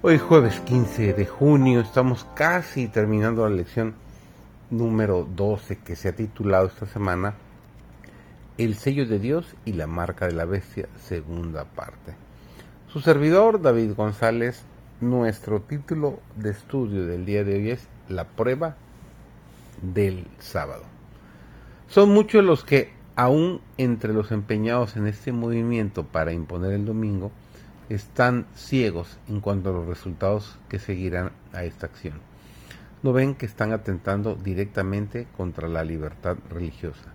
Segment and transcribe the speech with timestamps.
[0.00, 3.94] Hoy jueves 15 de junio estamos casi terminando la lección
[4.70, 7.34] número 12 que se ha titulado esta semana
[8.58, 12.14] El sello de Dios y la marca de la bestia, segunda parte.
[12.86, 14.62] Su servidor David González,
[15.00, 18.76] nuestro título de estudio del día de hoy es La prueba
[19.82, 20.84] del sábado.
[21.88, 27.32] Son muchos los que, aún entre los empeñados en este movimiento para imponer el domingo,
[27.88, 32.20] están ciegos en cuanto a los resultados que seguirán a esta acción.
[33.02, 37.12] No ven que están atentando directamente contra la libertad religiosa.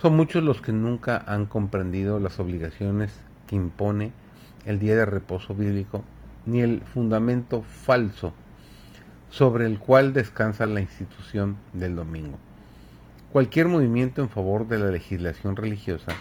[0.00, 3.12] Son muchos los que nunca han comprendido las obligaciones
[3.46, 4.12] que impone
[4.64, 6.02] el día de reposo bíblico
[6.46, 8.32] ni el fundamento falso
[9.28, 12.38] sobre el cual descansa la institución del domingo.
[13.32, 16.12] Cualquier movimiento en favor de la legislación religiosa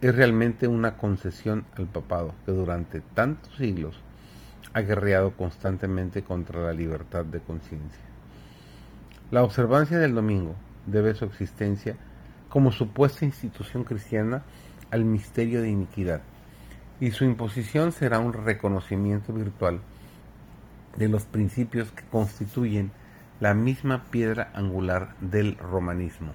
[0.00, 4.00] es realmente una concesión al papado que durante tantos siglos
[4.72, 8.00] ha guerreado constantemente contra la libertad de conciencia.
[9.30, 10.54] La observancia del domingo
[10.86, 11.96] debe su existencia
[12.48, 14.42] como supuesta institución cristiana
[14.90, 16.22] al misterio de iniquidad
[16.98, 19.80] y su imposición será un reconocimiento virtual
[20.96, 22.90] de los principios que constituyen
[23.38, 26.32] la misma piedra angular del romanismo.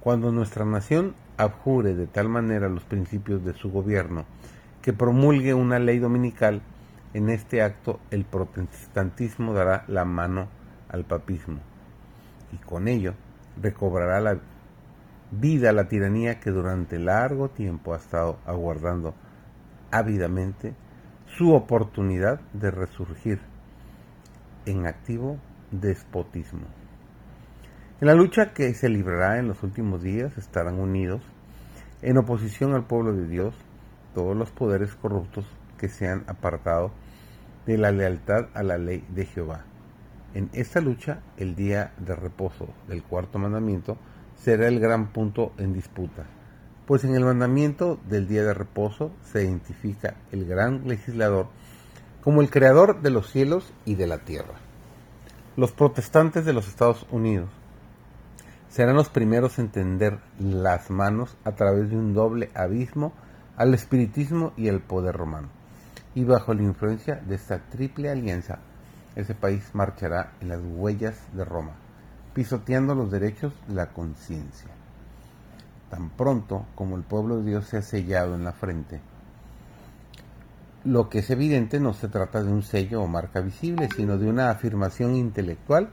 [0.00, 4.24] Cuando nuestra nación abjure de tal manera los principios de su gobierno
[4.82, 6.62] que promulgue una ley dominical,
[7.12, 10.48] en este acto el protestantismo dará la mano
[10.88, 11.58] al papismo
[12.52, 13.14] y con ello
[13.60, 14.38] recobrará la
[15.30, 19.14] vida la tiranía que durante largo tiempo ha estado aguardando
[19.90, 20.74] ávidamente
[21.26, 23.40] su oportunidad de resurgir
[24.66, 25.38] en activo
[25.70, 26.66] despotismo.
[27.98, 31.22] En la lucha que se librará en los últimos días estarán unidos,
[32.02, 33.54] en oposición al pueblo de Dios,
[34.14, 35.46] todos los poderes corruptos
[35.78, 36.90] que se han apartado
[37.64, 39.64] de la lealtad a la ley de Jehová.
[40.34, 43.96] En esta lucha, el día de reposo del cuarto mandamiento
[44.36, 46.26] será el gran punto en disputa,
[46.86, 51.48] pues en el mandamiento del día de reposo se identifica el gran legislador
[52.20, 54.56] como el creador de los cielos y de la tierra.
[55.56, 57.48] Los protestantes de los Estados Unidos
[58.76, 63.14] serán los primeros en tender las manos a través de un doble abismo
[63.56, 65.48] al espiritismo y al poder romano.
[66.14, 68.58] Y bajo la influencia de esta triple alianza,
[69.14, 71.72] ese país marchará en las huellas de Roma,
[72.34, 74.68] pisoteando los derechos de la conciencia.
[75.88, 79.00] Tan pronto como el pueblo de Dios se ha sellado en la frente,
[80.84, 84.28] lo que es evidente no se trata de un sello o marca visible, sino de
[84.28, 85.88] una afirmación intelectual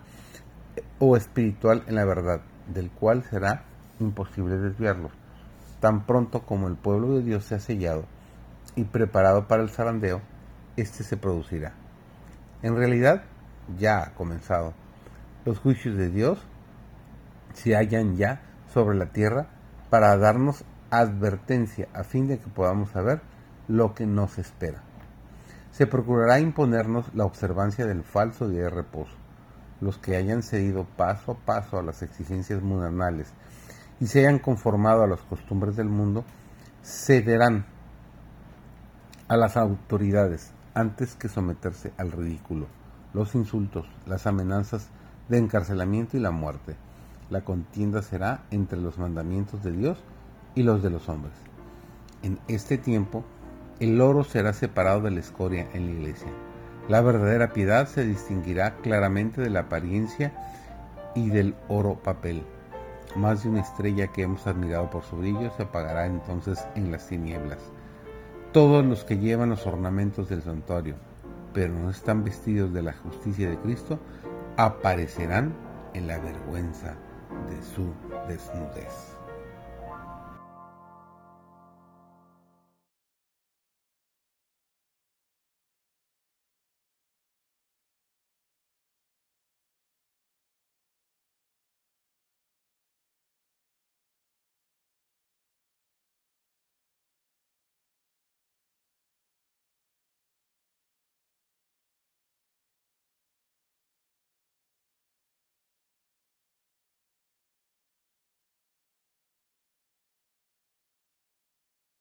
[1.00, 3.64] o espiritual en la verdad, del cual será
[4.00, 5.12] imposible desviarlos,
[5.80, 8.06] tan pronto como el pueblo de Dios sea sellado
[8.76, 10.22] y preparado para el zarandeo,
[10.78, 11.74] éste se producirá.
[12.62, 13.24] En realidad,
[13.78, 14.74] ya ha comenzado.
[15.46, 16.40] Los juicios de Dios
[17.54, 18.42] se hallan ya
[18.74, 19.48] sobre la tierra
[19.90, 23.22] para darnos advertencia a fin de que podamos saber
[23.68, 24.82] lo que nos espera.
[25.72, 29.23] Se procurará imponernos la observancia del falso día de reposo
[29.82, 33.34] los que hayan cedido paso a paso a las exigencias mundanales
[34.00, 36.24] y se hayan conformado a las costumbres del mundo,
[36.84, 37.66] cederán
[39.28, 42.68] a las autoridades antes que someterse al ridículo,
[43.14, 44.90] los insultos, las amenazas
[45.30, 46.76] de encarcelamiento y la muerte.
[47.30, 49.98] La contienda será entre los mandamientos de Dios
[50.56, 51.34] y los de los hombres.
[52.22, 53.24] En este tiempo,
[53.80, 56.32] el oro será separado de la escoria en la iglesia
[56.88, 60.34] la verdadera piedad se distinguirá claramente de la apariencia
[61.16, 62.44] y del oro papel.
[63.16, 67.08] Más de una estrella que hemos admirado por su brillo se apagará entonces en las
[67.08, 67.60] tinieblas.
[68.52, 70.96] Todos los que llevan los ornamentos del santuario,
[71.54, 74.00] pero no están vestidos de la justicia de Cristo,
[74.58, 75.54] aparecerán
[75.94, 76.96] en la vergüenza
[77.50, 77.94] de su
[78.28, 79.23] desnudez.